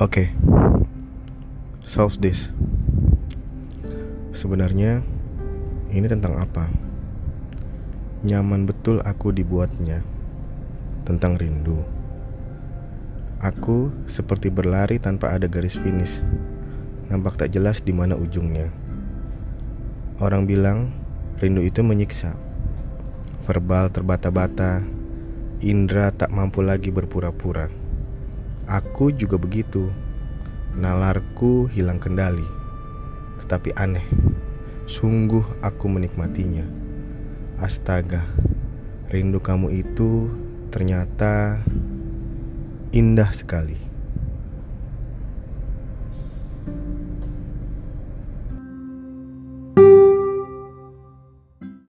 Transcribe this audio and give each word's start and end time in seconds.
Oke, 0.00 0.32
solve 1.84 2.16
this. 2.24 2.48
Sebenarnya 4.32 5.04
ini 5.92 6.08
tentang 6.08 6.40
apa? 6.40 6.72
Nyaman 8.24 8.64
betul 8.64 9.04
aku 9.04 9.28
dibuatnya. 9.28 10.00
Tentang 11.04 11.36
rindu. 11.36 11.84
Aku 13.44 13.92
seperti 14.08 14.48
berlari 14.48 14.96
tanpa 14.96 15.36
ada 15.36 15.44
garis 15.44 15.76
finish. 15.76 16.24
Nampak 17.12 17.36
tak 17.36 17.52
jelas 17.52 17.84
di 17.84 17.92
mana 17.92 18.16
ujungnya. 18.16 18.72
Orang 20.16 20.48
bilang 20.48 20.96
rindu 21.44 21.60
itu 21.60 21.84
menyiksa. 21.84 22.40
Verbal 23.44 23.92
terbata-bata, 23.92 24.80
indera 25.60 26.08
tak 26.08 26.32
mampu 26.32 26.64
lagi 26.64 26.88
berpura-pura. 26.88 27.89
Aku 28.70 29.10
juga 29.10 29.34
begitu. 29.34 29.90
Nalarku 30.78 31.66
hilang 31.66 31.98
kendali. 31.98 32.46
Tetapi 33.42 33.74
aneh. 33.74 34.06
Sungguh 34.86 35.42
aku 35.58 35.90
menikmatinya. 35.90 36.62
Astaga. 37.58 38.22
Rindu 39.10 39.42
kamu 39.42 39.74
itu 39.74 40.30
ternyata 40.70 41.58
indah 42.94 43.34
sekali. 43.34 43.89